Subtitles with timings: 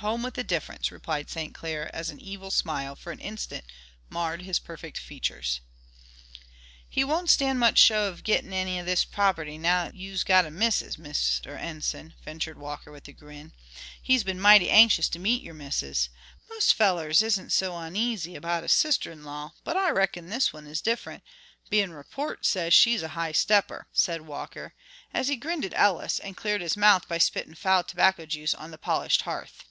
[0.00, 1.54] "Home with a difference," replied St.
[1.54, 3.64] Clair, as an evil smile for an instant
[4.10, 5.62] marred his perfect features.
[6.86, 10.50] "He won't stand much show of gittin' eny of this prop'ty now you's got a
[10.50, 11.58] missus, Mr.
[11.58, 13.54] Enson," ventured Walker, with a grin.
[14.02, 16.10] "He's been mighty anxious to meet your missus.
[16.50, 20.66] Most fellers isn't so oneasy about a sister in law, but I reckon this one
[20.66, 21.22] is different,
[21.70, 24.74] being report says she's a high stepper," said Walker,
[25.14, 28.70] as he grinned at Ellis and cleared his mouth by spitting foul tobacco juice on
[28.70, 29.64] the polished hearth.